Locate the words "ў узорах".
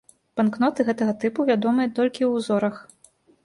2.25-2.85